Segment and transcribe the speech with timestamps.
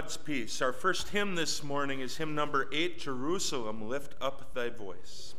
[0.00, 0.62] God's peace.
[0.62, 5.34] Our first hymn this morning is hymn number eight Jerusalem, Lift Up Thy Voice.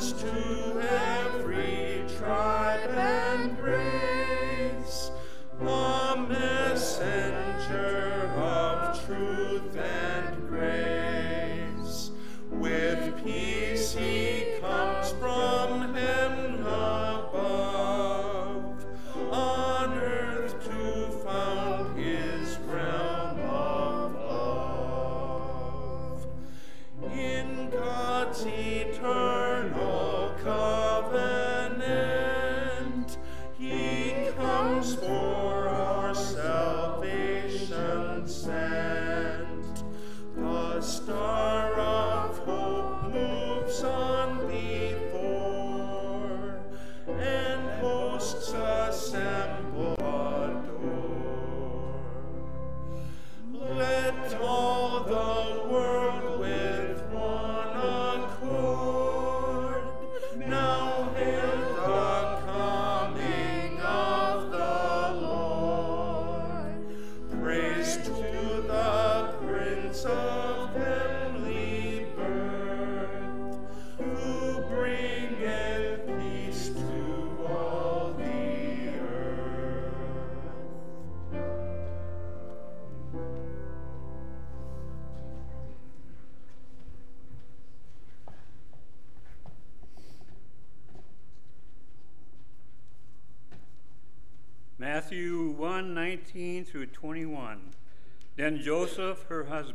[0.00, 1.09] Matthew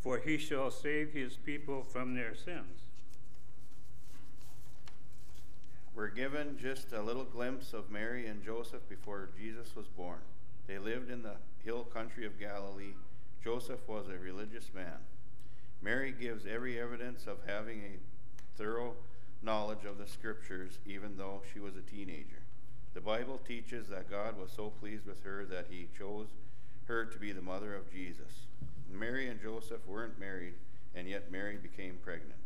[0.00, 2.82] for he shall save his people from their sins.
[5.94, 10.20] We're given just a little glimpse of Mary and Joseph before Jesus was born.
[10.68, 12.94] They lived in the hill country of Galilee.
[13.42, 14.98] Joseph was a religious man.
[15.82, 18.94] Mary gives every evidence of having a thorough
[19.42, 22.42] knowledge of the scriptures, even though she was a teenager.
[22.94, 26.28] The Bible teaches that God was so pleased with her that he chose
[26.86, 28.46] her to be the mother of Jesus.
[28.92, 30.54] Mary and Joseph weren't married,
[30.94, 32.38] and yet Mary became pregnant.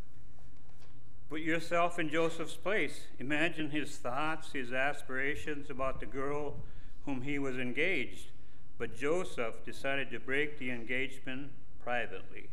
[1.28, 3.06] Put yourself in Joseph's place.
[3.18, 6.56] Imagine his thoughts, his aspirations about the girl
[7.06, 8.26] whom he was engaged.
[8.78, 11.50] But Joseph decided to break the engagement
[11.82, 12.48] privately.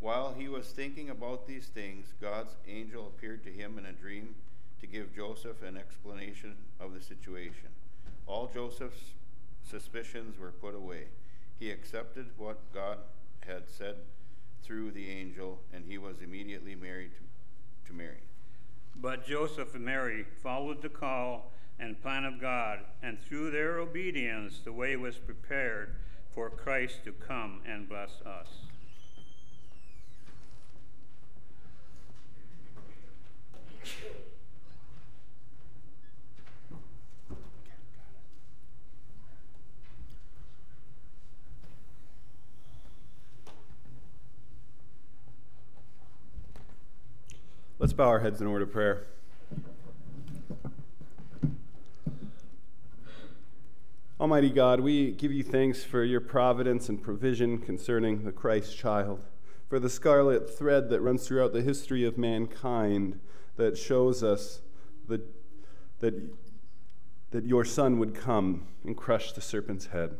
[0.00, 4.34] While he was thinking about these things, God's angel appeared to him in a dream
[4.80, 7.68] to give Joseph an explanation of the situation.
[8.26, 9.12] All Joseph's
[9.68, 11.06] suspicions were put away.
[11.58, 12.98] He accepted what God
[13.40, 13.96] had said
[14.62, 18.22] through the angel, and he was immediately married to, to Mary.
[18.96, 24.60] But Joseph and Mary followed the call and plan of God, and through their obedience,
[24.64, 25.96] the way was prepared
[26.30, 28.48] for Christ to come and bless us.
[47.88, 49.06] Let's bow our heads in order of prayer.
[54.20, 59.24] Almighty God, we give you thanks for your providence and provision concerning the Christ child,
[59.70, 63.20] for the scarlet thread that runs throughout the history of mankind,
[63.56, 64.60] that shows us
[65.08, 65.22] that,
[66.00, 66.14] that,
[67.30, 70.18] that your Son would come and crush the serpent's head.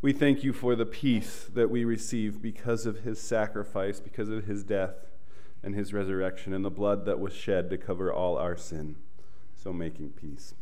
[0.00, 4.46] We thank you for the peace that we receive because of his sacrifice, because of
[4.46, 4.94] his death
[5.62, 8.96] and his resurrection, and the blood that was shed to cover all our sin,
[9.54, 10.54] so making peace.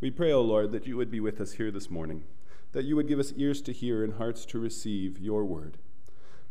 [0.00, 2.24] We pray, O Lord, that you would be with us here this morning,
[2.72, 5.76] that you would give us ears to hear and hearts to receive your word,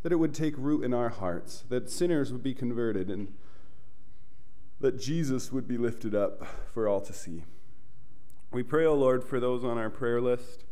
[0.04, 3.34] that it would take root in our hearts, that sinners would be converted, and
[4.80, 7.44] that Jesus would be lifted up for all to see.
[8.52, 10.64] We pray, O Lord, for those on our prayer list.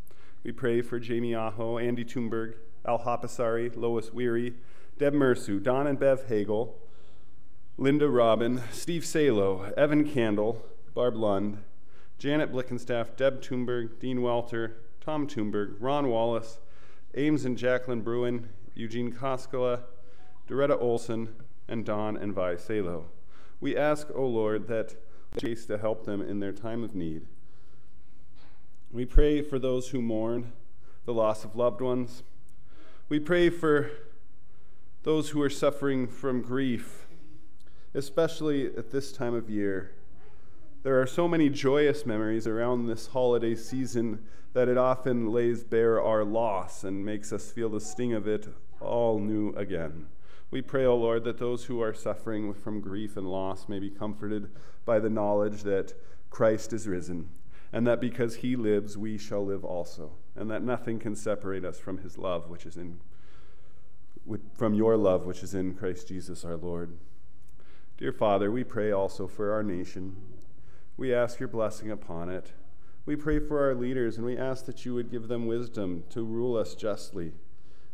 [0.44, 2.56] We pray for Jamie Aho, Andy Toomberg,
[2.86, 4.54] Al Hapasari, Lois Weary,
[4.98, 6.76] Deb Mersu, Don and Bev Hagel,
[7.80, 10.66] Linda Robin, Steve Salo, Evan Candle,
[10.96, 11.60] Barb Lund,
[12.18, 16.58] Janet Blickenstaff, Deb Toomberg, Dean Walter, Tom Toomberg, Ron Wallace,
[17.14, 19.82] Ames and Jacqueline Bruin, Eugene Koskela,
[20.48, 21.36] Doretta Olson,
[21.68, 23.12] and Don and Vi Salo.
[23.62, 24.96] We ask, O Lord, that
[25.40, 27.28] chase to help them in their time of need.
[28.92, 30.52] We pray for those who mourn
[31.06, 32.24] the loss of loved ones.
[33.08, 33.92] We pray for
[35.04, 37.07] those who are suffering from grief
[37.98, 39.92] especially at this time of year.
[40.84, 44.24] There are so many joyous memories around this holiday season
[44.54, 48.48] that it often lays bare our loss and makes us feel the sting of it
[48.80, 50.06] all new again.
[50.52, 53.80] We pray, O oh Lord, that those who are suffering from grief and loss may
[53.80, 54.52] be comforted
[54.86, 55.94] by the knowledge that
[56.30, 57.30] Christ is risen,
[57.74, 61.80] and that because he lives, we shall live also, and that nothing can separate us
[61.80, 63.00] from his love, which is in
[64.56, 66.98] from your love, which is in Christ Jesus our Lord.
[67.98, 70.18] Dear Father, we pray also for our nation.
[70.98, 72.52] We ask your blessing upon it.
[73.08, 76.24] We pray for our leaders and we ask that you would give them wisdom to
[76.24, 77.32] rule us justly.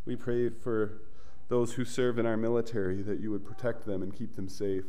[0.05, 1.03] We pray for
[1.47, 4.83] those who serve in our military that you would protect them and keep them safe.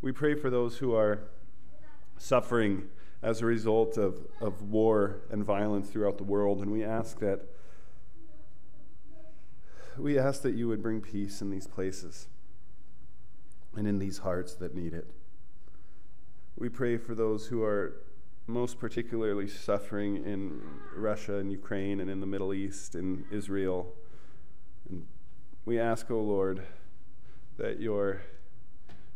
[0.00, 1.30] We pray for those who are
[2.16, 2.84] suffering
[3.22, 7.40] as a result of, of war and violence throughout the world, and we ask that
[9.98, 12.28] we ask that you would bring peace in these places
[13.76, 15.10] and in these hearts that need it.
[16.56, 18.00] We pray for those who are
[18.46, 20.60] most particularly suffering in
[20.94, 23.94] Russia and Ukraine and in the Middle East and Israel.
[24.88, 25.06] And
[25.64, 26.62] we ask, O oh Lord,
[27.56, 28.20] that your,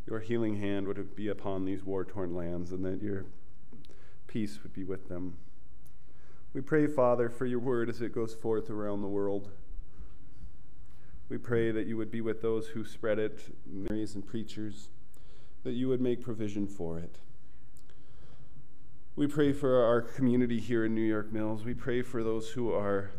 [0.07, 3.27] your healing hand would be upon these war torn lands and that your
[4.27, 5.37] peace would be with them.
[6.55, 9.51] We pray, Father, for your word as it goes forth around the world.
[11.29, 14.89] We pray that you would be with those who spread it, missionaries and preachers,
[15.63, 17.19] that you would make provision for it.
[19.15, 21.65] We pray for our community here in New York Mills.
[21.65, 23.11] We pray for those who are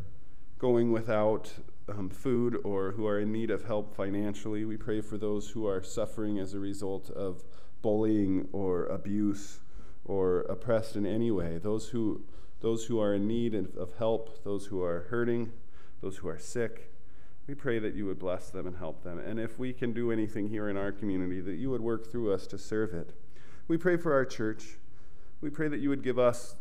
[0.58, 1.54] going without
[1.88, 4.66] um, food or who are in need of help financially.
[4.66, 7.44] We pray for those who are suffering as a result of
[7.84, 9.60] bullying or abuse
[10.04, 11.60] or oppressed in any way.
[11.60, 12.24] Those who,
[12.62, 15.52] those who are in need of help, those who are hurting,
[16.02, 16.89] those who are sick.
[17.50, 19.18] We pray that you would bless them and help them.
[19.18, 22.32] And if we can do anything here in our community, that you would work through
[22.32, 23.12] us to serve it.
[23.68, 24.78] We pray for our church.
[25.42, 26.58] We pray that you would give us,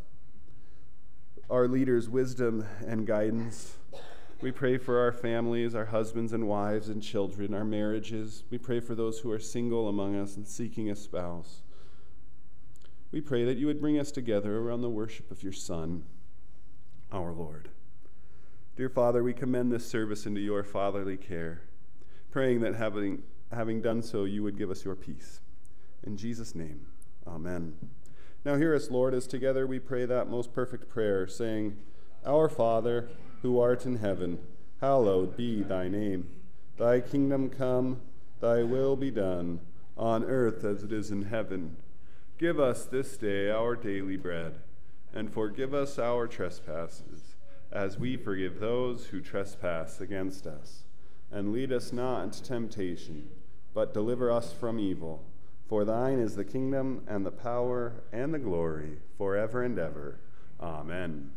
[1.51, 3.77] our leaders, wisdom and guidance.
[4.41, 8.45] We pray for our families, our husbands and wives and children, our marriages.
[8.49, 11.61] We pray for those who are single among us and seeking a spouse.
[13.13, 16.05] We pray that you would bring us together around the worship of your Son,
[17.13, 17.69] our Lord.
[18.79, 21.63] Dear Father, we commend this service into your fatherly care,
[22.31, 25.41] praying that having, having done so, you would give us your peace.
[26.05, 26.87] In Jesus' name,
[27.27, 27.75] amen.
[28.45, 31.77] Now, hear us, Lord, as together we pray that most perfect prayer, saying,
[32.25, 33.09] Our Father,
[33.43, 34.39] who art in heaven,
[34.81, 36.29] hallowed be thy name.
[36.77, 38.01] Thy kingdom come,
[38.39, 39.59] thy will be done,
[39.97, 41.79] on earth as it is in heaven.
[42.39, 44.61] Give us this day our daily bread,
[45.13, 47.28] and forgive us our trespasses
[47.71, 50.85] as we forgive those who trespass against us.
[51.31, 53.29] And lead us not into temptation,
[53.75, 55.25] but deliver us from evil.
[55.69, 60.19] For thine is the kingdom, and the power, and the glory, forever and ever.
[60.59, 61.33] Amen.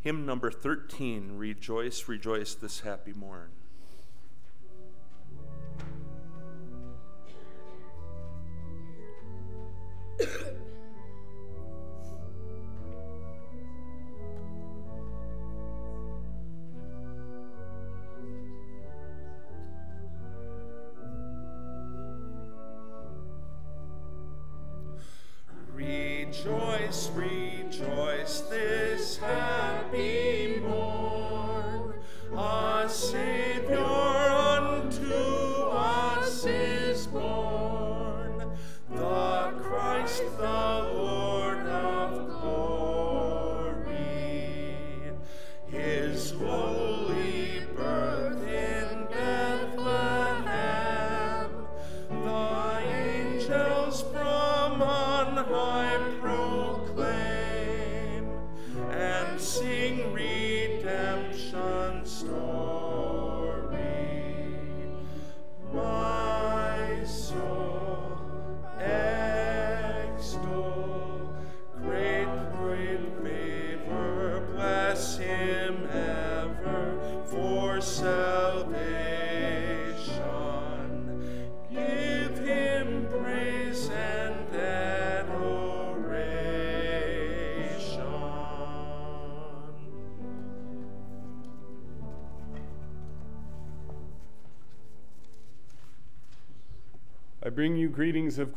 [0.00, 3.48] Hymn number 13 Rejoice, rejoice this happy morn.
[3.48, 3.67] Rejoice, rejoice this happy morn.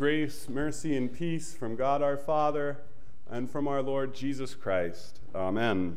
[0.02, 2.80] Grace, mercy, and peace from God our Father
[3.30, 5.20] and from our Lord Jesus Christ.
[5.36, 5.96] Amen.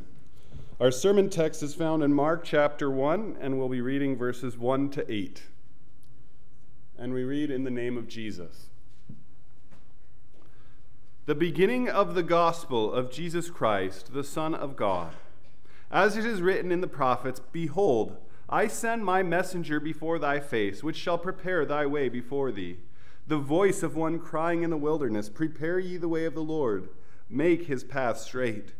[0.78, 4.90] Our sermon text is found in Mark chapter 1, and we'll be reading verses 1
[4.90, 5.44] to 8.
[6.98, 8.66] And we read in the name of Jesus.
[11.24, 15.14] The beginning of the gospel of Jesus Christ, the Son of God.
[15.90, 18.18] As it is written in the prophets, Behold,
[18.50, 22.80] I send my messenger before thy face, which shall prepare thy way before thee
[23.26, 26.88] the voice of one crying in the wilderness, Prepare ye the way of the Lord,
[27.28, 28.72] make his path straight.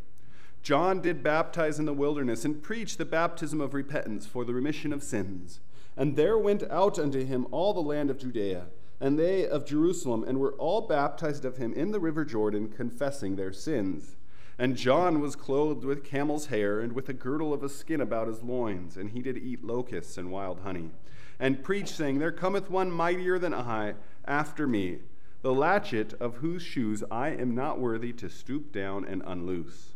[0.61, 4.91] John did baptize in the wilderness and preach the baptism of repentance for the remission
[4.91, 5.59] of sins.
[5.97, 8.65] And there went out unto him all the land of Judea,
[8.99, 13.35] and they of Jerusalem, and were all baptized of him in the river Jordan, confessing
[13.35, 14.15] their sins.
[14.57, 18.27] And John was clothed with camel's hair, and with a girdle of a skin about
[18.27, 20.91] his loins, and he did eat locusts and wild honey,
[21.39, 23.95] and preached, saying, There cometh one mightier than I
[24.27, 24.99] after me,
[25.41, 29.93] the latchet of whose shoes I am not worthy to stoop down and unloose.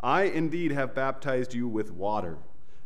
[0.00, 2.38] I indeed have baptized you with water,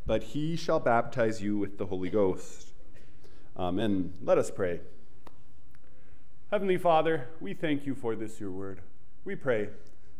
[0.06, 2.72] but he shall baptize you with the Holy Ghost.
[3.56, 4.12] Amen.
[4.22, 4.80] Let us pray.
[6.50, 8.80] Heavenly Father, we thank you for this, your word.
[9.24, 9.68] We pray,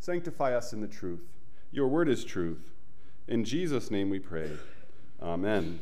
[0.01, 1.23] sanctify us in the truth.
[1.71, 2.73] Your word is truth.
[3.29, 4.51] In Jesus' name we pray.
[5.23, 5.81] Amen.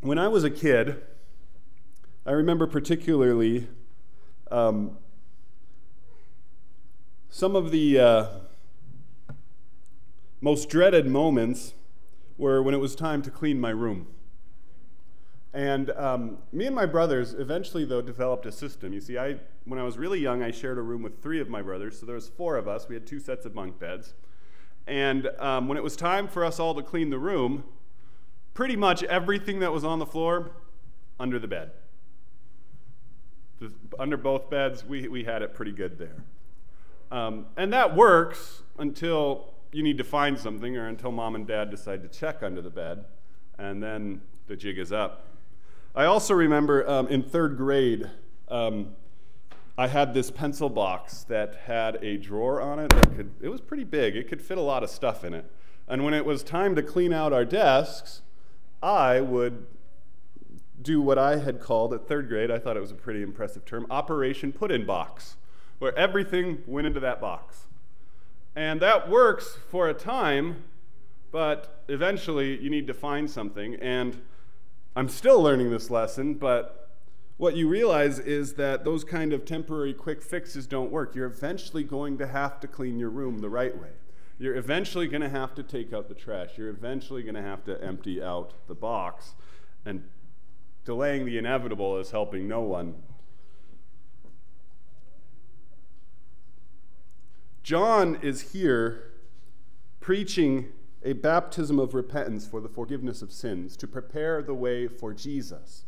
[0.00, 1.02] When I was a kid,
[2.24, 3.68] I remember particularly
[4.50, 4.96] um,
[7.28, 8.26] some of the uh,
[10.40, 11.74] most dreaded moments
[12.36, 14.06] were when it was time to clean my room.
[15.52, 18.92] And um, me and my brothers eventually, though, developed a system.
[18.92, 21.48] You see, I, when I was really young, I shared a room with three of
[21.48, 22.88] my brothers, so there was four of us.
[22.88, 24.14] We had two sets of bunk beds.
[24.86, 27.64] And um, when it was time for us all to clean the room,
[28.58, 30.50] pretty much everything that was on the floor
[31.20, 31.70] under the bed.
[34.00, 36.24] Under both beds, we, we had it pretty good there.
[37.12, 41.70] Um, and that works until you need to find something or until mom and dad
[41.70, 43.04] decide to check under the bed,
[43.58, 45.26] and then the jig is up.
[45.94, 48.10] I also remember um, in third grade,
[48.48, 48.96] um,
[49.78, 53.60] I had this pencil box that had a drawer on it that could, it was
[53.60, 55.48] pretty big, it could fit a lot of stuff in it.
[55.86, 58.22] And when it was time to clean out our desks,
[58.82, 59.66] I would
[60.80, 63.64] do what I had called at third grade, I thought it was a pretty impressive
[63.64, 65.36] term, Operation Put In Box,
[65.78, 67.66] where everything went into that box.
[68.54, 70.64] And that works for a time,
[71.30, 73.74] but eventually you need to find something.
[73.76, 74.20] And
[74.96, 76.90] I'm still learning this lesson, but
[77.36, 81.14] what you realize is that those kind of temporary quick fixes don't work.
[81.14, 83.90] You're eventually going to have to clean your room the right way.
[84.38, 86.50] You're eventually going to have to take out the trash.
[86.56, 89.34] You're eventually going to have to empty out the box.
[89.84, 90.04] And
[90.84, 92.94] delaying the inevitable is helping no one.
[97.62, 99.12] John is here
[100.00, 100.72] preaching
[101.04, 105.84] a baptism of repentance for the forgiveness of sins to prepare the way for Jesus.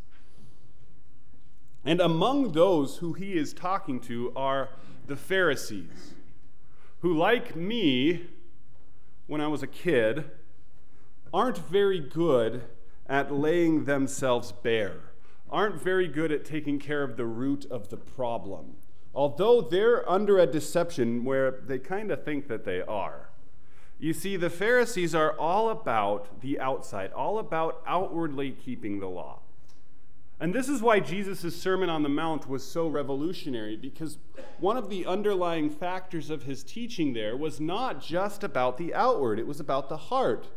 [1.83, 4.69] And among those who he is talking to are
[5.07, 6.13] the Pharisees,
[6.99, 8.27] who, like me,
[9.31, 10.25] when I was a kid
[11.33, 12.63] aren't very good
[13.07, 15.13] at laying themselves bare,
[15.49, 18.75] aren't very good at taking care of the root of the problem,
[19.15, 23.29] although they're under a deception where they kind of think that they are.
[23.99, 29.39] You see, the Pharisees are all about the outside, all about outwardly keeping the law.
[30.41, 34.17] And this is why Jesus' Sermon on the Mount was so revolutionary, because
[34.59, 39.37] one of the underlying factors of his teaching there was not just about the outward,
[39.37, 40.47] it was about the heart.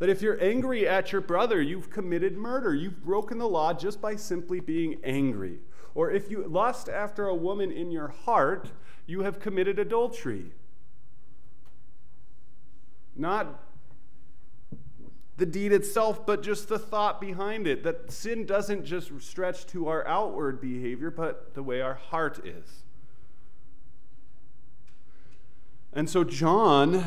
[0.00, 2.74] That if you're angry at your brother, you've committed murder.
[2.74, 5.60] You've broken the law just by simply being angry.
[5.94, 8.70] Or if you lust after a woman in your heart,
[9.06, 10.52] you have committed adultery.
[13.16, 13.62] Not
[15.42, 17.82] the deed itself, but just the thought behind it.
[17.82, 22.84] That sin doesn't just stretch to our outward behavior, but the way our heart is.
[25.92, 27.06] And so, John,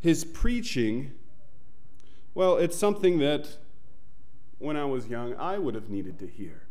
[0.00, 1.12] his preaching,
[2.34, 3.58] well, it's something that
[4.58, 6.62] when I was young, I would have needed to hear.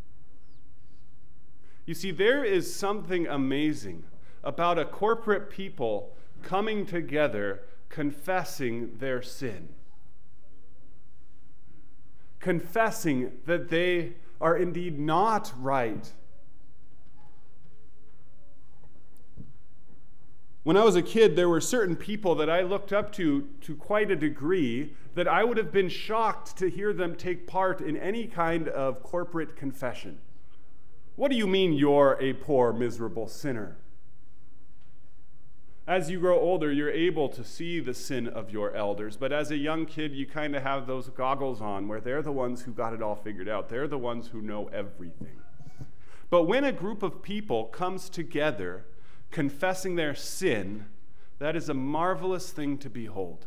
[1.85, 4.05] You see, there is something amazing
[4.43, 9.69] about a corporate people coming together confessing their sin
[12.47, 16.13] confessing that they are indeed not right.
[20.63, 23.75] When I was a kid, there were certain people that I looked up to to
[23.75, 27.97] quite a degree that I would have been shocked to hear them take part in
[27.97, 30.19] any kind of corporate confession.
[31.17, 33.75] What do you mean you're a poor, miserable sinner?
[35.87, 39.15] As you grow older, you're able to see the sin of your elders.
[39.15, 42.31] But as a young kid, you kind of have those goggles on where they're the
[42.31, 43.69] ones who got it all figured out.
[43.69, 45.39] They're the ones who know everything.
[46.29, 48.85] But when a group of people comes together
[49.31, 50.87] confessing their sin,
[51.39, 53.45] that is a marvelous thing to behold.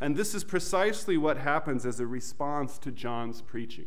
[0.00, 3.86] And this is precisely what happens as a response to John's preaching.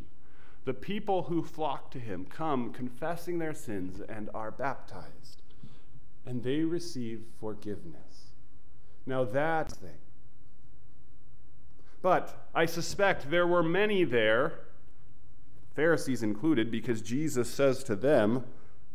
[0.70, 5.42] The people who flock to him come confessing their sins and are baptized,
[6.28, 8.34] and they receive forgiveness.
[9.04, 9.98] Now, that thing.
[12.04, 14.60] But I suspect there were many there,
[15.76, 18.44] Pharisees included, because Jesus says to them,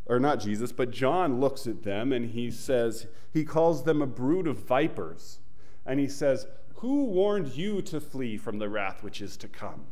[0.06, 4.06] or not Jesus, but John looks at them and he says, he calls them a
[4.06, 5.40] brood of vipers.
[5.84, 9.87] And he says, Who warned you to flee from the wrath which is to come?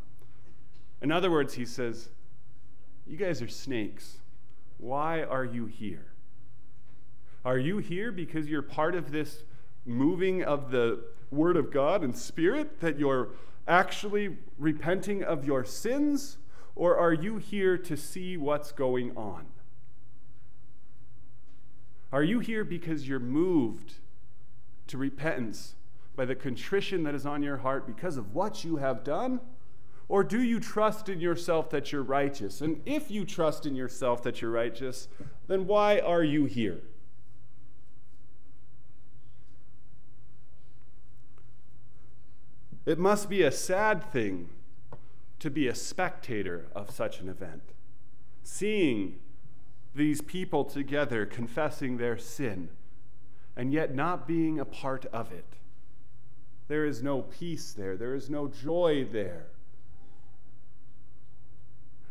[1.02, 2.08] In other words, he says,
[3.06, 4.18] You guys are snakes.
[4.78, 6.06] Why are you here?
[7.44, 9.42] Are you here because you're part of this
[9.84, 11.00] moving of the
[11.32, 13.30] Word of God and Spirit, that you're
[13.66, 16.38] actually repenting of your sins?
[16.76, 19.46] Or are you here to see what's going on?
[22.12, 23.94] Are you here because you're moved
[24.86, 25.74] to repentance
[26.14, 29.40] by the contrition that is on your heart because of what you have done?
[30.12, 32.60] Or do you trust in yourself that you're righteous?
[32.60, 35.08] And if you trust in yourself that you're righteous,
[35.46, 36.82] then why are you here?
[42.84, 44.50] It must be a sad thing
[45.38, 47.72] to be a spectator of such an event,
[48.42, 49.18] seeing
[49.94, 52.68] these people together confessing their sin
[53.56, 55.56] and yet not being a part of it.
[56.68, 59.46] There is no peace there, there is no joy there.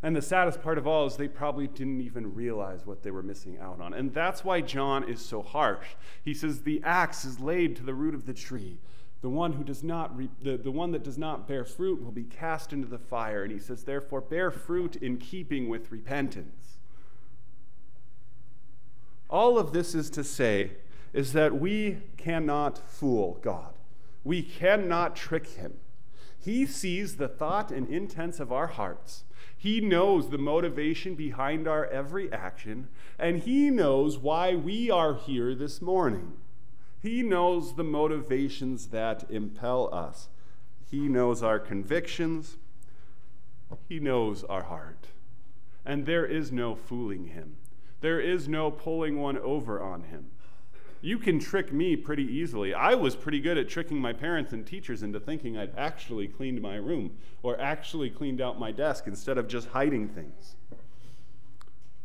[0.03, 3.21] And the saddest part of all is they probably didn't even realize what they were
[3.21, 3.93] missing out on.
[3.93, 5.89] And that's why John is so harsh.
[6.23, 8.79] He says, The axe is laid to the root of the tree.
[9.21, 12.11] The one who does not re- the, the one that does not bear fruit will
[12.11, 13.43] be cast into the fire.
[13.43, 16.79] And he says, Therefore, bear fruit in keeping with repentance.
[19.29, 20.71] All of this is to say
[21.13, 23.73] is that we cannot fool God.
[24.23, 25.73] We cannot trick him.
[26.39, 29.23] He sees the thought and intents of our hearts.
[29.61, 32.87] He knows the motivation behind our every action,
[33.19, 36.33] and He knows why we are here this morning.
[36.99, 40.29] He knows the motivations that impel us.
[40.89, 42.57] He knows our convictions.
[43.87, 45.09] He knows our heart.
[45.85, 47.57] And there is no fooling Him,
[47.99, 50.31] there is no pulling one over on Him
[51.01, 52.73] you can trick me pretty easily.
[52.73, 56.61] I was pretty good at tricking my parents and teachers into thinking I'd actually cleaned
[56.61, 60.55] my room or actually cleaned out my desk instead of just hiding things.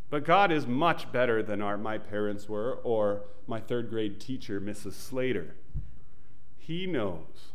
[0.08, 4.60] But God is much better than our, my parents were or my third grade teacher,
[4.60, 4.92] Mrs.
[4.92, 5.56] Slater.
[6.56, 7.52] He knows,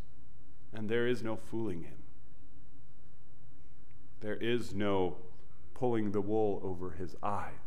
[0.72, 2.02] and there is no fooling him.
[4.20, 5.16] There is no
[5.74, 7.61] pulling the wool over his eyes.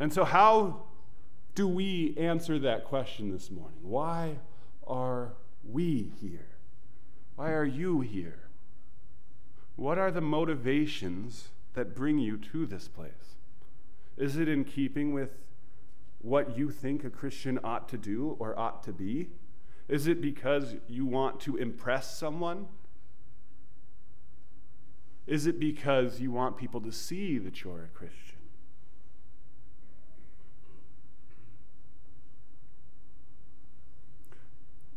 [0.00, 0.84] And so, how
[1.54, 3.78] do we answer that question this morning?
[3.82, 4.36] Why
[4.86, 5.34] are
[5.64, 6.46] we here?
[7.34, 8.48] Why are you here?
[9.76, 13.36] What are the motivations that bring you to this place?
[14.16, 15.30] Is it in keeping with
[16.20, 19.28] what you think a Christian ought to do or ought to be?
[19.86, 22.66] Is it because you want to impress someone?
[25.26, 28.37] Is it because you want people to see that you're a Christian?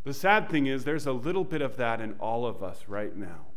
[0.04, 3.16] The sad thing is, there's a little bit of that in all of us right
[3.16, 3.48] now.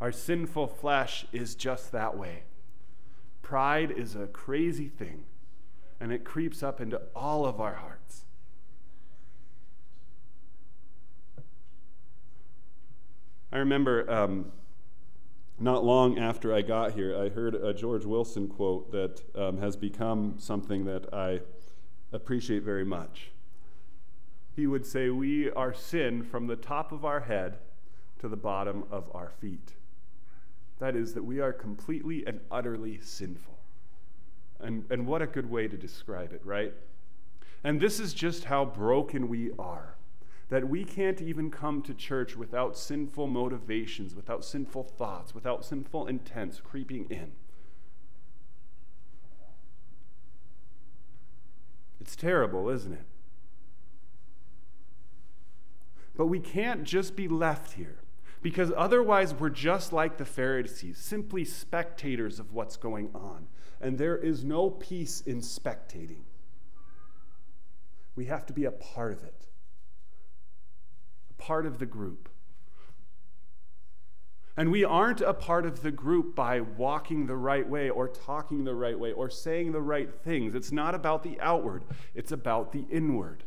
[0.00, 2.44] Our sinful flesh is just that way.
[3.42, 5.24] Pride is a crazy thing,
[5.98, 8.24] and it creeps up into all of our hearts.
[13.50, 14.52] I remember um,
[15.58, 19.76] not long after I got here, I heard a George Wilson quote that um, has
[19.76, 21.40] become something that I
[22.12, 23.32] appreciate very much.
[24.58, 27.58] He would say, We are sin from the top of our head
[28.18, 29.74] to the bottom of our feet.
[30.80, 33.56] That is, that we are completely and utterly sinful.
[34.58, 36.74] And, and what a good way to describe it, right?
[37.62, 39.94] And this is just how broken we are
[40.48, 46.08] that we can't even come to church without sinful motivations, without sinful thoughts, without sinful
[46.08, 47.30] intents creeping in.
[52.00, 53.04] It's terrible, isn't it?
[56.18, 58.00] But we can't just be left here
[58.42, 63.46] because otherwise we're just like the Pharisees, simply spectators of what's going on.
[63.80, 66.24] And there is no peace in spectating.
[68.16, 69.46] We have to be a part of it
[71.30, 72.28] a part of the group.
[74.56, 78.64] And we aren't a part of the group by walking the right way or talking
[78.64, 80.56] the right way or saying the right things.
[80.56, 83.44] It's not about the outward, it's about the inward.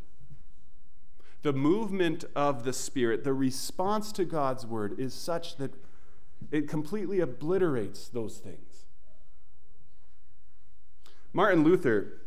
[1.42, 5.74] The movement of the Spirit, the response to God's word, is such that
[6.50, 8.86] it completely obliterates those things.
[11.32, 12.20] Martin Luther,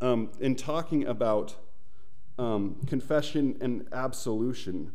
[0.00, 1.56] um, in talking about
[2.38, 4.92] um, confession and absolution,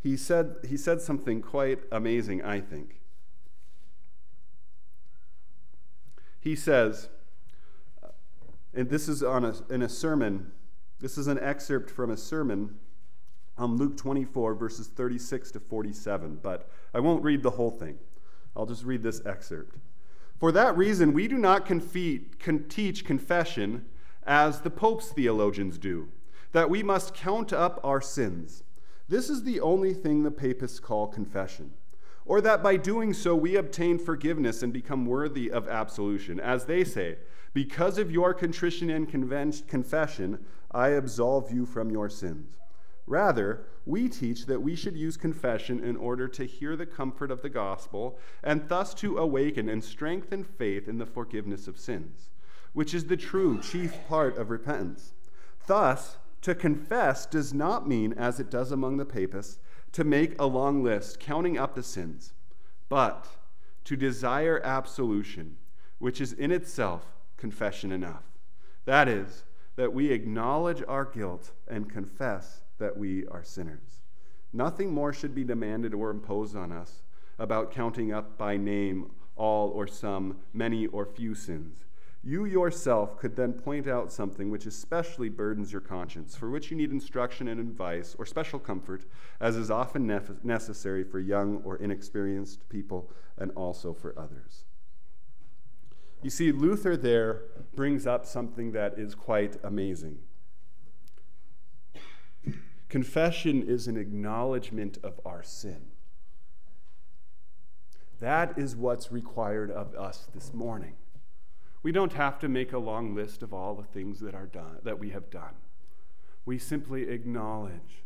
[0.00, 3.00] he said, he said something quite amazing, I think.
[6.40, 7.10] He says,
[8.72, 10.52] and this is on a, in a sermon,
[11.00, 12.76] this is an excerpt from a sermon
[13.56, 17.98] on Luke 24, verses 36 to 47, but I won't read the whole thing.
[18.54, 19.76] I'll just read this excerpt.
[20.38, 23.86] For that reason, we do not confe- con- teach confession
[24.26, 26.08] as the Pope's theologians do
[26.52, 28.64] that we must count up our sins.
[29.08, 31.72] This is the only thing the papists call confession.
[32.24, 36.38] Or that by doing so we obtain forgiveness and become worthy of absolution.
[36.38, 37.18] As they say,
[37.52, 42.56] because of your contrition and confession, I absolve you from your sins.
[43.06, 47.42] Rather, we teach that we should use confession in order to hear the comfort of
[47.42, 52.30] the gospel and thus to awaken and strengthen faith in the forgiveness of sins,
[52.72, 55.12] which is the true chief part of repentance.
[55.66, 59.58] Thus, to confess does not mean, as it does among the papists,
[59.92, 62.32] to make a long list counting up the sins,
[62.88, 63.26] but
[63.84, 65.56] to desire absolution,
[65.98, 67.06] which is in itself
[67.36, 68.22] confession enough.
[68.84, 69.44] That is,
[69.76, 74.00] that we acknowledge our guilt and confess that we are sinners.
[74.52, 77.02] Nothing more should be demanded or imposed on us
[77.38, 81.84] about counting up by name all or some, many or few sins.
[82.22, 86.76] You yourself could then point out something which especially burdens your conscience, for which you
[86.76, 89.06] need instruction and advice or special comfort,
[89.40, 94.64] as is often nef- necessary for young or inexperienced people and also for others.
[96.22, 97.42] You see, Luther there
[97.74, 100.18] brings up something that is quite amazing.
[102.88, 105.86] Confession is an acknowledgement of our sin.
[108.18, 110.94] That is what's required of us this morning.
[111.82, 114.78] We don't have to make a long list of all the things that are done
[114.82, 115.54] that we have done.
[116.44, 118.04] We simply acknowledge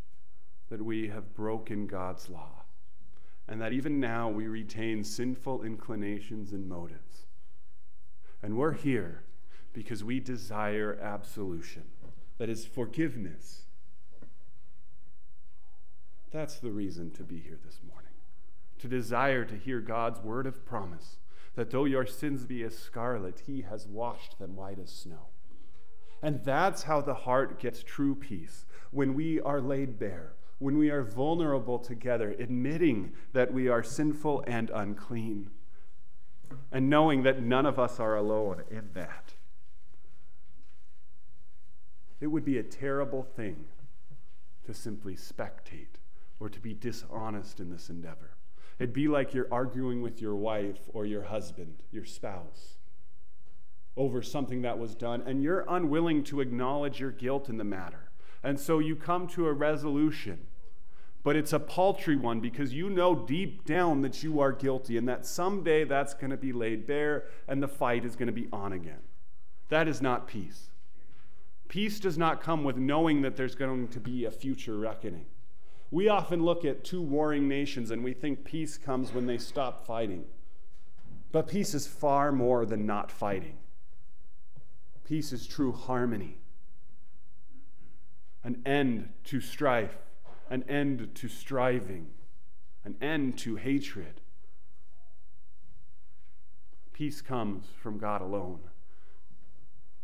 [0.70, 2.62] that we have broken God's law
[3.48, 7.13] and that even now we retain sinful inclinations and motives.
[8.44, 9.22] And we're here
[9.72, 11.84] because we desire absolution,
[12.36, 13.62] that is, forgiveness.
[16.30, 18.12] That's the reason to be here this morning,
[18.80, 21.16] to desire to hear God's word of promise
[21.54, 25.28] that though your sins be as scarlet, he has washed them white as snow.
[26.20, 30.90] And that's how the heart gets true peace when we are laid bare, when we
[30.90, 35.48] are vulnerable together, admitting that we are sinful and unclean,
[36.72, 39.34] and knowing that none of us are alone in that.
[42.20, 43.66] It would be a terrible thing
[44.64, 45.98] to simply spectate
[46.40, 48.30] or to be dishonest in this endeavor.
[48.78, 52.78] It'd be like you're arguing with your wife or your husband, your spouse,
[53.96, 58.10] over something that was done, and you're unwilling to acknowledge your guilt in the matter.
[58.42, 60.46] And so you come to a resolution.
[61.24, 65.08] But it's a paltry one because you know deep down that you are guilty and
[65.08, 68.46] that someday that's going to be laid bare and the fight is going to be
[68.52, 69.00] on again.
[69.70, 70.68] That is not peace.
[71.66, 75.24] Peace does not come with knowing that there's going to be a future reckoning.
[75.90, 79.86] We often look at two warring nations and we think peace comes when they stop
[79.86, 80.26] fighting.
[81.32, 83.56] But peace is far more than not fighting.
[85.04, 86.38] Peace is true harmony,
[88.42, 89.96] an end to strife,
[90.50, 92.08] an end to striving,
[92.84, 94.20] an end to hatred.
[96.92, 98.60] Peace comes from God alone.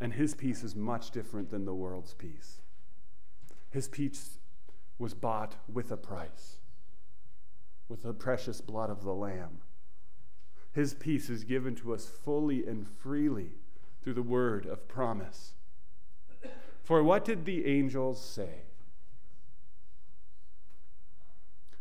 [0.01, 2.63] And his peace is much different than the world's peace.
[3.71, 4.39] His peace
[4.99, 6.57] was bought with a price,
[7.89, 9.59] with the precious blood of the Lamb.
[10.73, 13.53] His peace is given to us fully and freely
[14.03, 15.55] through the word of promise.
[16.83, 18.63] For what did the angels say?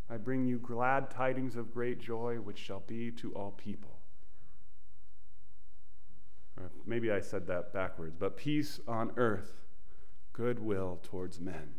[0.09, 3.99] I bring you glad tidings of great joy, which shall be to all people.
[6.57, 9.61] Or maybe I said that backwards, but peace on earth,
[10.33, 11.75] goodwill towards men.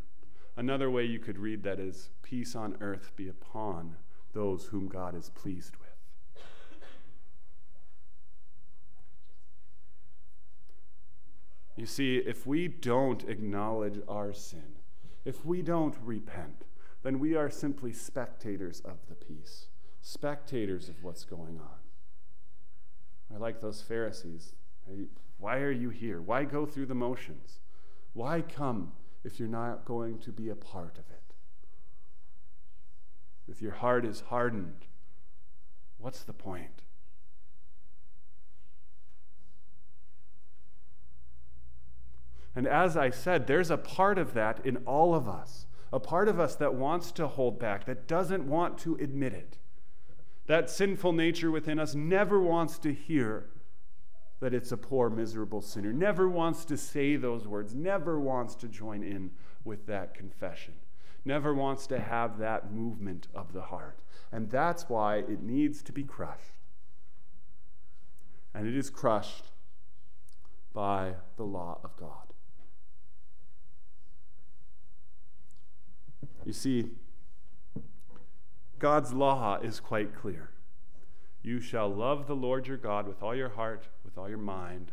[0.56, 3.96] Another way you could read that is peace on earth be upon
[4.32, 5.88] those whom God is pleased with.
[11.76, 14.76] You see, if we don't acknowledge our sin,
[15.24, 16.64] if we don't repent,
[17.02, 19.66] then we are simply spectators of the peace,
[20.02, 21.78] spectators of what's going on.
[23.34, 24.54] I like those Pharisees.
[25.38, 26.20] Why are you here?
[26.20, 27.60] Why go through the motions?
[28.12, 28.92] Why come
[29.24, 31.34] if you're not going to be a part of it?
[33.48, 34.86] If your heart is hardened,
[35.98, 36.82] what's the point?
[42.54, 46.28] And as I said, there's a part of that in all of us, a part
[46.28, 49.58] of us that wants to hold back, that doesn't want to admit it.
[50.46, 53.50] That sinful nature within us never wants to hear
[54.40, 58.68] that it's a poor, miserable sinner, never wants to say those words, never wants to
[58.68, 59.30] join in
[59.64, 60.74] with that confession,
[61.24, 64.00] never wants to have that movement of the heart.
[64.32, 66.54] And that's why it needs to be crushed.
[68.54, 69.50] And it is crushed
[70.72, 72.29] by the law of God.
[76.44, 76.90] You see,
[78.78, 80.50] God's law is quite clear.
[81.42, 84.92] You shall love the Lord your God with all your heart, with all your mind,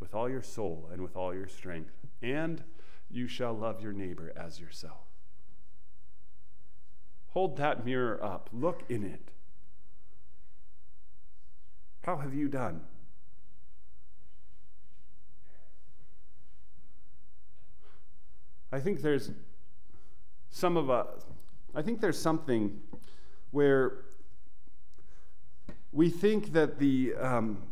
[0.00, 1.94] with all your soul, and with all your strength.
[2.22, 2.62] And
[3.10, 5.06] you shall love your neighbor as yourself.
[7.28, 9.30] Hold that mirror up, look in it.
[12.02, 12.82] How have you done?
[18.72, 19.30] I think there's
[20.50, 21.24] some of us,
[21.74, 22.80] I think there's something
[23.50, 24.04] where
[25.92, 27.62] we think that the, um,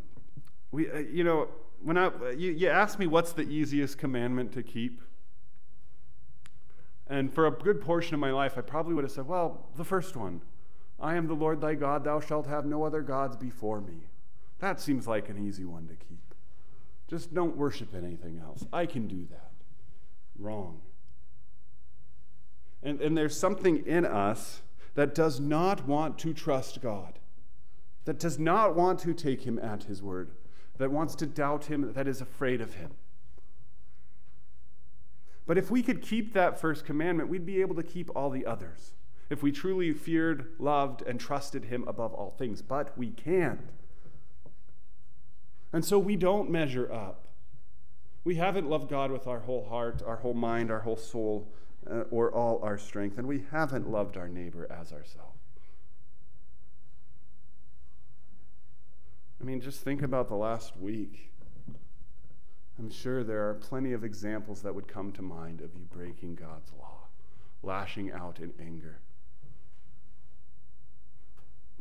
[0.70, 1.48] we, uh, you know,
[1.82, 5.02] when I, you, you asked me what's the easiest commandment to keep.
[7.08, 9.84] And for a good portion of my life, I probably would have said, well, the
[9.84, 10.40] first one
[10.98, 14.08] I am the Lord thy God, thou shalt have no other gods before me.
[14.60, 16.34] That seems like an easy one to keep.
[17.08, 18.64] Just don't worship anything else.
[18.72, 19.52] I can do that.
[20.38, 20.80] Wrong.
[22.86, 24.62] And, and there's something in us
[24.94, 27.18] that does not want to trust God,
[28.04, 30.30] that does not want to take him at his word,
[30.78, 32.92] that wants to doubt him, that is afraid of him.
[35.46, 38.46] But if we could keep that first commandment, we'd be able to keep all the
[38.46, 38.92] others.
[39.30, 42.62] If we truly feared, loved, and trusted him above all things.
[42.62, 43.70] But we can't.
[45.72, 47.26] And so we don't measure up.
[48.22, 51.52] We haven't loved God with our whole heart, our whole mind, our whole soul,
[51.88, 55.38] Uh, or all our strength, and we haven't loved our neighbor as ourselves.
[59.40, 61.30] I mean, just think about the last week.
[62.76, 66.34] I'm sure there are plenty of examples that would come to mind of you breaking
[66.34, 67.06] God's law,
[67.62, 68.98] lashing out in anger,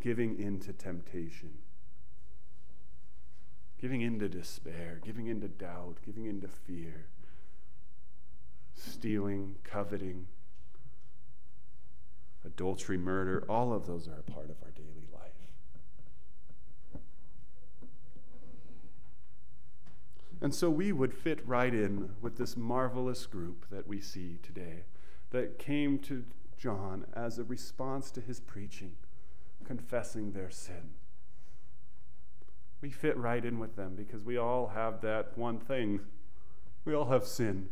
[0.02, 1.54] giving in to temptation,
[3.82, 7.08] giving in to despair, giving in to doubt, giving in to fear
[8.76, 10.28] stealing, coveting,
[12.46, 15.32] adultery, murder, all of those are a part of our daily life.
[20.42, 24.84] And so we would fit right in with this marvelous group that we see today
[25.32, 26.24] that came to
[26.58, 28.94] John as a response to his preaching,
[29.66, 30.92] confessing their sin.
[32.82, 36.02] We fit right in with them because we all have that one thing.
[36.84, 37.70] We all have sin.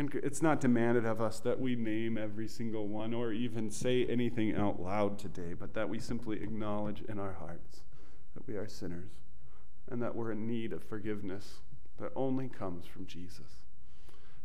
[0.00, 4.06] And it's not demanded of us that we name every single one or even say
[4.06, 7.82] anything out loud today, but that we simply acknowledge in our hearts
[8.32, 9.10] that we are sinners
[9.90, 11.60] and that we're in need of forgiveness
[11.98, 13.60] that only comes from Jesus.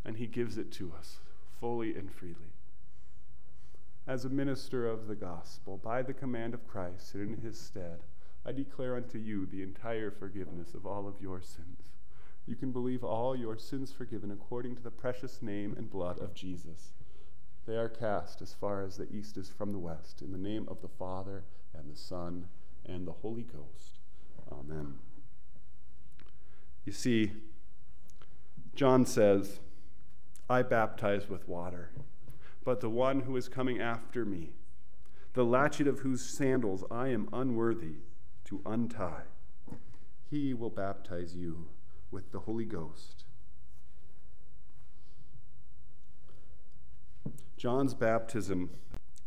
[0.03, 1.19] And He gives it to us
[1.57, 2.51] fully and freely.
[4.05, 7.99] As a minister of the gospel, by the command of Christ and in His stead,
[8.45, 11.74] I declare unto you the entire forgiveness of all of your sins
[12.47, 16.33] you can believe all your sins forgiven according to the precious name and blood of
[16.33, 16.93] Jesus.
[17.65, 20.67] They are cast as far as the east is from the west, in the name
[20.67, 21.43] of the Father,
[21.73, 22.47] and the Son,
[22.85, 23.99] and the Holy Ghost.
[24.51, 24.95] Amen.
[26.85, 27.31] You see,
[28.75, 29.59] John says,
[30.47, 31.89] I baptize with water,
[32.63, 34.51] but the one who is coming after me,
[35.33, 37.95] the latchet of whose sandals I am unworthy
[38.45, 39.23] to untie,
[40.29, 41.65] he will baptize you
[42.11, 43.25] with the Holy Ghost.
[47.57, 48.69] John's baptism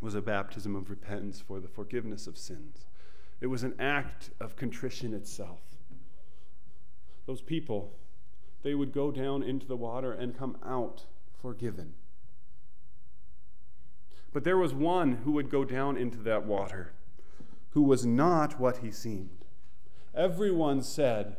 [0.00, 2.86] was a baptism of repentance for the forgiveness of sins.
[3.40, 5.60] It was an act of contrition itself.
[7.26, 7.94] Those people,
[8.62, 11.06] they would go down into the water and come out
[11.40, 11.94] forgiven.
[14.32, 16.92] But there was one who would go down into that water
[17.70, 19.44] who was not what he seemed.
[20.14, 21.36] Everyone said,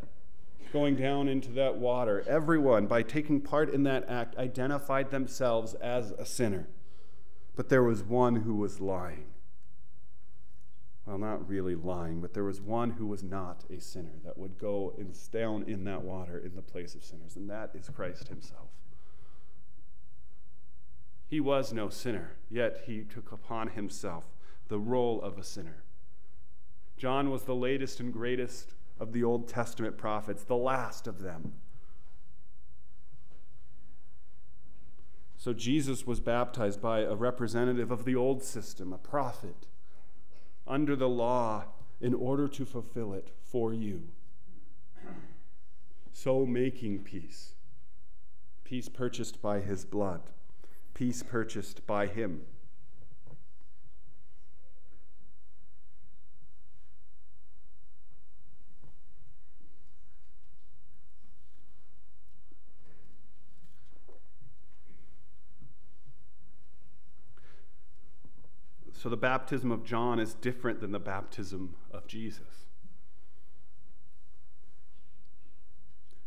[0.71, 6.11] going down into that water, everyone, by taking part in that act, identified themselves as
[6.11, 6.67] a sinner.
[7.55, 9.25] But there was one who was lying.
[11.05, 14.59] Well, not really lying, but there was one who was not a sinner that would
[14.59, 18.27] go and down in that water in the place of sinners, and that is Christ
[18.27, 18.69] Himself.
[21.27, 24.25] He was no sinner, yet He took upon Himself
[24.67, 25.83] the role of a sinner.
[26.95, 31.53] John was the latest and greatest of the Old Testament prophets, the last of them.
[35.37, 39.67] So Jesus was baptized by a representative of the old system, a prophet,
[40.67, 41.63] under the law
[42.01, 44.09] in order to fulfill it for you.
[46.11, 47.53] So making peace.
[48.65, 50.21] Peace purchased by his blood,
[50.93, 52.41] peace purchased by him.
[68.99, 72.65] So the baptism of John is different than the baptism of Jesus.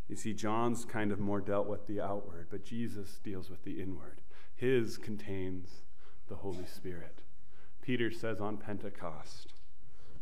[0.07, 3.79] You see, John's kind of more dealt with the outward, but Jesus deals with the
[3.79, 4.21] inward.
[4.55, 5.83] His contains
[6.27, 7.21] the Holy Spirit.
[7.83, 9.53] Peter says on Pentecost,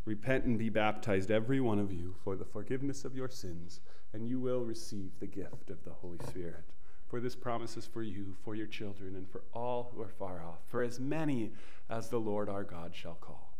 [0.04, 3.80] Repent and be baptized, every one of you, for the forgiveness of your sins,
[4.12, 6.74] and you will receive the gift of the Holy Spirit.
[7.12, 10.42] For this promise is for you, for your children, and for all who are far
[10.42, 11.52] off, for as many
[11.90, 13.52] as the Lord our God shall call.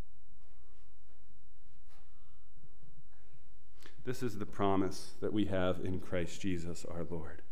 [4.07, 7.43] This is the promise that we have in Christ Jesus our Lord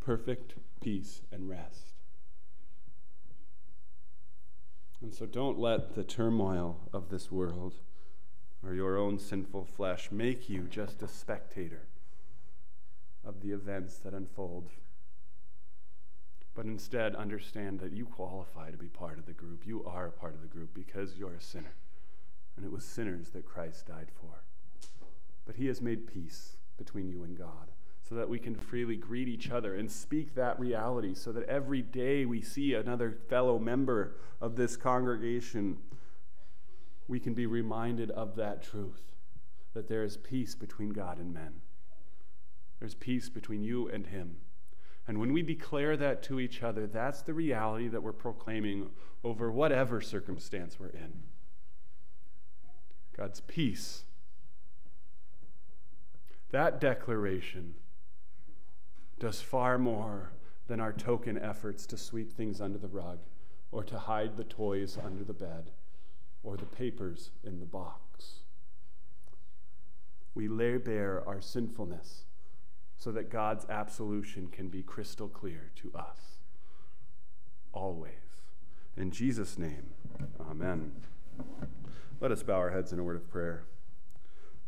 [0.00, 1.92] perfect peace and rest.
[5.02, 7.74] And so don't let the turmoil of this world
[8.64, 11.82] or your own sinful flesh make you just a spectator
[13.22, 14.70] of the events that unfold
[16.54, 19.66] but instead understand that you qualify to be part of the group.
[19.66, 21.74] You are a part of the group because you're a sinner.
[22.56, 24.42] And it was sinners that Christ died for.
[25.46, 27.70] But he has made peace between you and God
[28.08, 31.80] so that we can freely greet each other and speak that reality so that every
[31.80, 35.78] day we see another fellow member of this congregation,
[37.06, 39.12] we can be reminded of that truth
[39.74, 41.60] that there is peace between God and men.
[42.80, 44.36] There's peace between you and him.
[45.10, 48.90] And when we declare that to each other, that's the reality that we're proclaiming
[49.24, 51.24] over whatever circumstance we're in.
[53.16, 54.04] God's peace.
[56.52, 57.74] That declaration
[59.18, 60.30] does far more
[60.68, 63.18] than our token efforts to sweep things under the rug
[63.72, 65.72] or to hide the toys under the bed
[66.44, 68.42] or the papers in the box.
[70.36, 72.26] We lay bare our sinfulness
[73.00, 76.18] so that God's absolution can be crystal clear to us.
[77.72, 78.12] Always.
[78.94, 79.94] In Jesus' name,
[80.38, 80.92] amen.
[82.20, 83.64] Let us bow our heads in a word of prayer.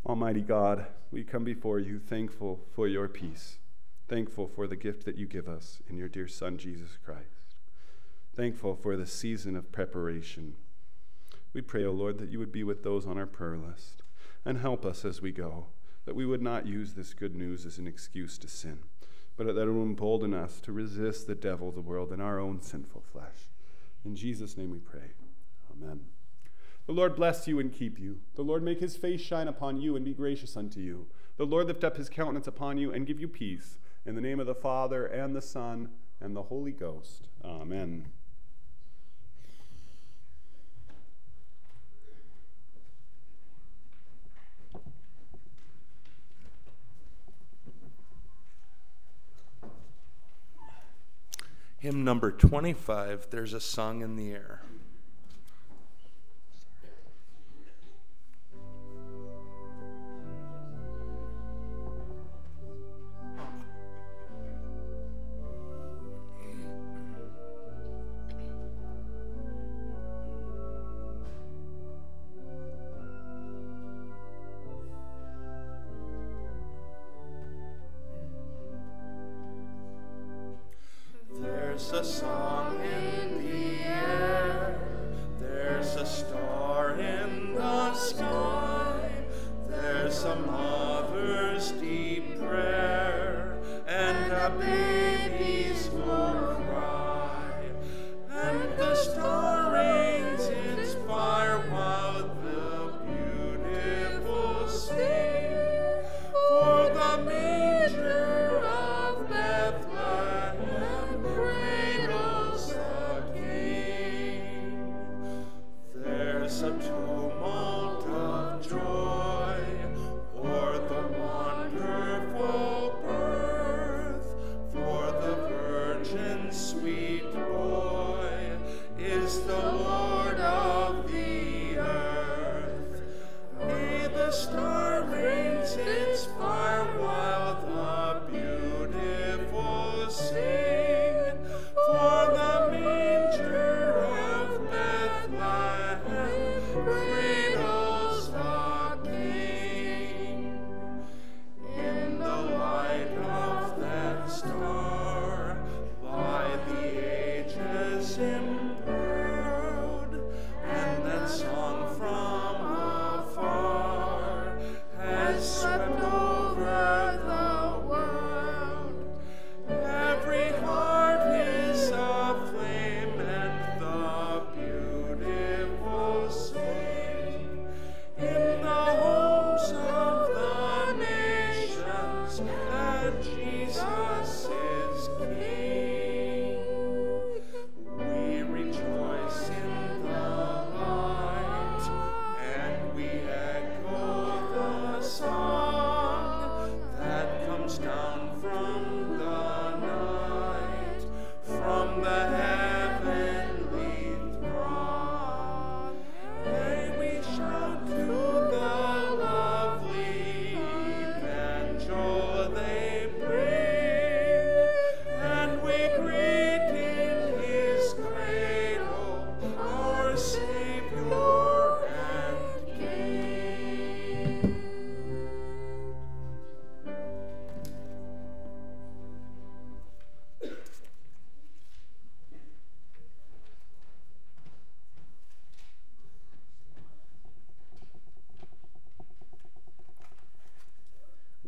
[0.07, 3.59] Almighty God, we come before you thankful for your peace,
[4.09, 7.57] thankful for the gift that you give us in your dear Son, Jesus Christ,
[8.35, 10.55] thankful for the season of preparation.
[11.53, 14.03] We pray, O oh Lord, that you would be with those on our prayer list
[14.43, 15.67] and help us as we go
[16.05, 18.79] that we would not use this good news as an excuse to sin,
[19.37, 22.61] but that it will embolden us to resist the devil, the world, and our own
[22.61, 23.51] sinful flesh.
[24.05, 25.13] In Jesus' name we pray.
[25.73, 26.01] Amen.
[26.87, 28.19] The Lord bless you and keep you.
[28.35, 31.07] The Lord make his face shine upon you and be gracious unto you.
[31.37, 33.79] The Lord lift up his countenance upon you and give you peace.
[34.05, 35.91] In the name of the Father, and the Son,
[36.21, 37.29] and the Holy Ghost.
[37.45, 38.07] Amen.
[51.83, 54.63] Hymn number 25, There's a Song in the Air.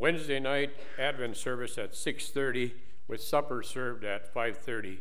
[0.05, 2.73] Wednesday night Advent service at 6:30
[3.09, 4.99] with supper served at 5:30,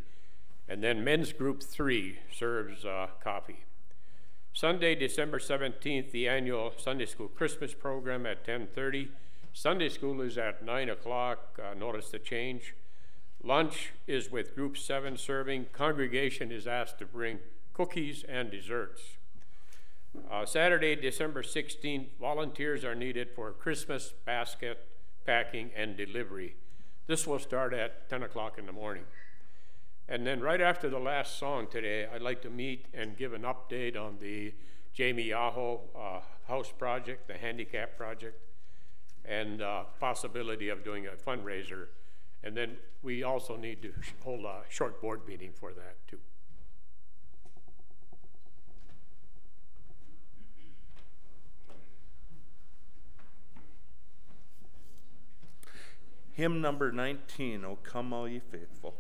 [0.69, 3.65] and then men's group three serves uh, coffee.
[4.53, 9.09] Sunday, December 17th, the annual Sunday School Christmas program at 10:30.
[9.51, 11.59] Sunday school is at 9 o'clock.
[11.61, 12.73] Uh, notice the change.
[13.43, 15.65] Lunch is with group seven serving.
[15.73, 17.39] Congregation is asked to bring
[17.73, 19.17] cookies and desserts.
[20.31, 24.87] Uh, Saturday, December 16th, volunteers are needed for Christmas basket
[25.25, 26.55] packing and delivery.
[27.07, 29.03] This will start at 10 o'clock in the morning.
[30.07, 33.43] And then, right after the last song today, I'd like to meet and give an
[33.43, 34.53] update on the
[34.93, 38.39] Jamie Yaho uh, house project, the handicap project,
[39.25, 41.87] and uh, possibility of doing a fundraiser.
[42.43, 43.93] And then we also need to
[44.23, 46.19] hold a short board meeting for that, too.
[56.35, 58.95] Hymn number 19, O come all ye faithful.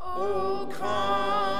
[0.00, 1.57] O come,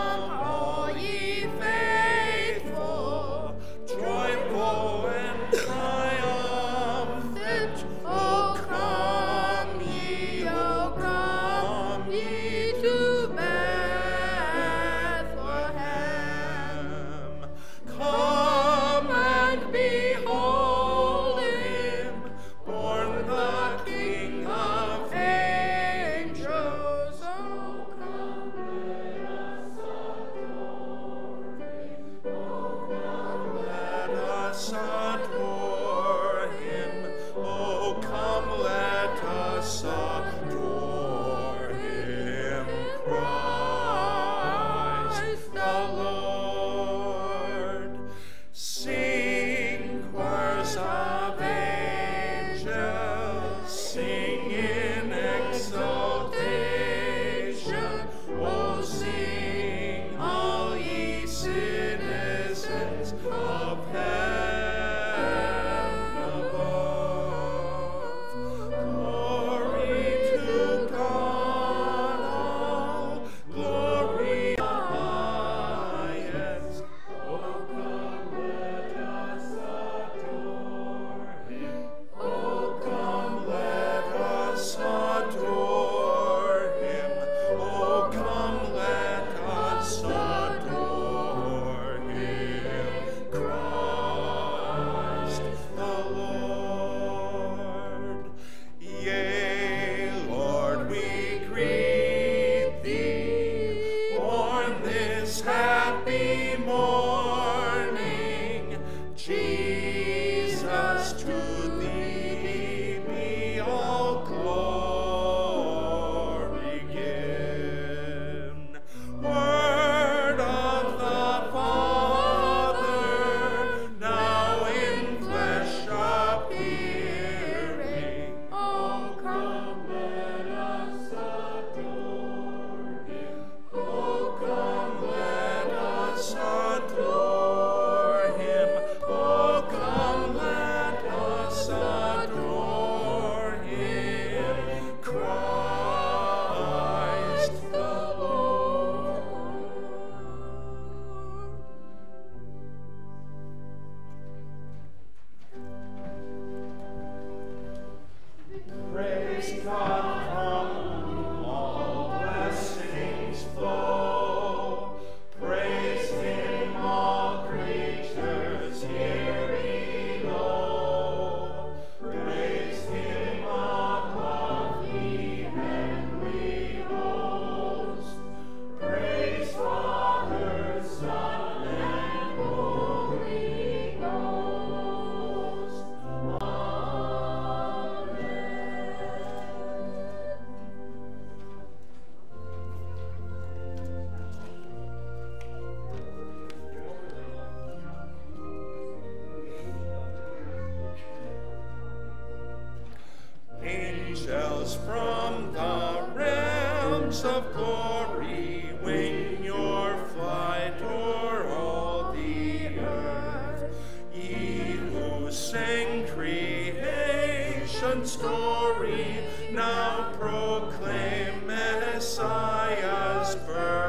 [223.47, 223.88] Messiah's